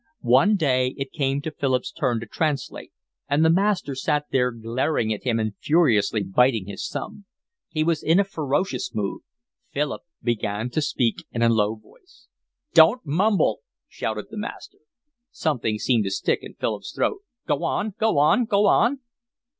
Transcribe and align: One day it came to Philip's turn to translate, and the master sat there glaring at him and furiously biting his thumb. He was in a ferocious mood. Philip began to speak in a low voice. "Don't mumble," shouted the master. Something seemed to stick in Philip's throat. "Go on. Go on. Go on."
One 0.33 0.55
day 0.55 0.95
it 0.97 1.11
came 1.11 1.41
to 1.41 1.51
Philip's 1.51 1.91
turn 1.91 2.19
to 2.21 2.25
translate, 2.25 2.91
and 3.29 3.45
the 3.45 3.51
master 3.51 3.93
sat 3.93 4.25
there 4.31 4.49
glaring 4.49 5.13
at 5.13 5.25
him 5.25 5.39
and 5.39 5.55
furiously 5.59 6.23
biting 6.23 6.65
his 6.65 6.89
thumb. 6.89 7.25
He 7.69 7.83
was 7.83 8.01
in 8.01 8.19
a 8.19 8.23
ferocious 8.23 8.95
mood. 8.95 9.21
Philip 9.69 10.01
began 10.23 10.71
to 10.71 10.81
speak 10.81 11.23
in 11.31 11.43
a 11.43 11.49
low 11.49 11.75
voice. 11.75 12.25
"Don't 12.73 13.05
mumble," 13.05 13.59
shouted 13.87 14.29
the 14.31 14.37
master. 14.39 14.79
Something 15.29 15.77
seemed 15.77 16.05
to 16.05 16.09
stick 16.09 16.39
in 16.41 16.55
Philip's 16.55 16.93
throat. 16.95 17.19
"Go 17.47 17.63
on. 17.63 17.93
Go 17.99 18.17
on. 18.17 18.45
Go 18.45 18.65
on." 18.65 19.01